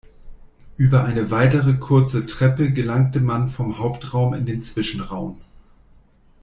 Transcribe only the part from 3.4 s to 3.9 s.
vom